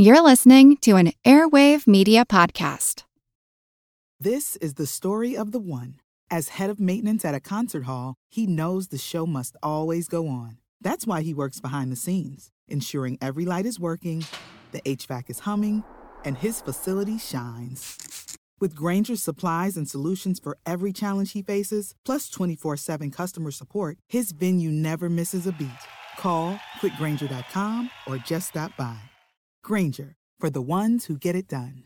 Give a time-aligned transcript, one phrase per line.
[0.00, 3.02] You're listening to an Airwave Media Podcast.
[4.20, 5.96] This is the story of the one.
[6.30, 10.28] As head of maintenance at a concert hall, he knows the show must always go
[10.28, 10.58] on.
[10.80, 14.24] That's why he works behind the scenes, ensuring every light is working,
[14.70, 15.82] the HVAC is humming,
[16.24, 18.36] and his facility shines.
[18.60, 23.98] With Grainger's supplies and solutions for every challenge he faces, plus 24 7 customer support,
[24.08, 25.82] his venue never misses a beat.
[26.18, 29.00] Call quickgranger.com or just stop by.
[29.68, 31.84] Grainger, for the ones who get it done.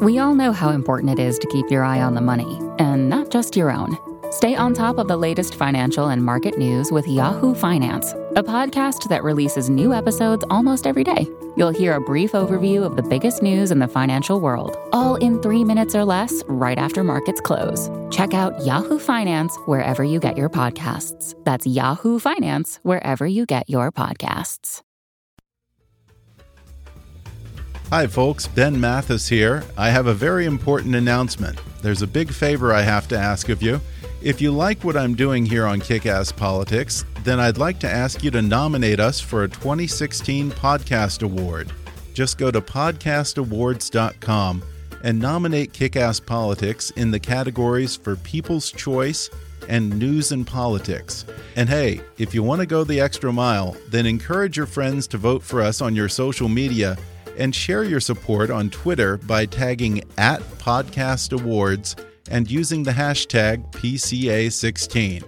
[0.00, 3.10] We all know how important it is to keep your eye on the money, and
[3.10, 3.94] not just your own.
[4.32, 9.06] Stay on top of the latest financial and market news with Yahoo Finance, a podcast
[9.10, 11.28] that releases new episodes almost every day.
[11.54, 15.38] You'll hear a brief overview of the biggest news in the financial world, all in
[15.42, 17.90] three minutes or less, right after markets close.
[18.10, 21.34] Check out Yahoo Finance wherever you get your podcasts.
[21.44, 24.80] That's Yahoo Finance wherever you get your podcasts.
[27.90, 28.46] Hi, folks.
[28.46, 29.62] Ben Mathis here.
[29.76, 31.60] I have a very important announcement.
[31.82, 33.78] There's a big favor I have to ask of you.
[34.24, 37.90] If you like what I'm doing here on Kick Ass Politics, then I'd like to
[37.90, 41.72] ask you to nominate us for a 2016 Podcast Award.
[42.14, 44.62] Just go to podcastawards.com
[45.02, 49.28] and nominate Kick Ass Politics in the categories for People's Choice
[49.68, 51.24] and News and Politics.
[51.56, 55.18] And hey, if you want to go the extra mile, then encourage your friends to
[55.18, 56.96] vote for us on your social media
[57.38, 61.96] and share your support on Twitter by tagging at Podcast Awards
[62.30, 65.22] and using the hashtag PCA16.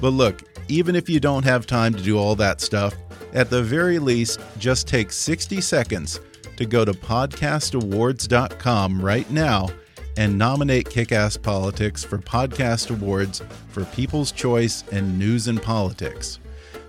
[0.00, 2.94] But look, even if you don't have time to do all that stuff,
[3.32, 6.20] at the very least, just take 60 seconds
[6.56, 9.68] to go to podcastawards.com right now
[10.16, 16.38] and nominate Kickass Politics for Podcast Awards for People's Choice and News and Politics.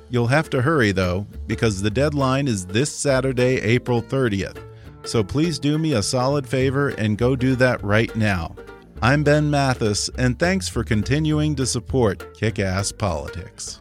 [0.09, 4.57] You'll have to hurry, though, because the deadline is this Saturday, April 30th.
[5.03, 8.55] So please do me a solid favor and go do that right now.
[9.03, 13.80] I'm Ben Mathis, and thanks for continuing to support Kick Ass Politics.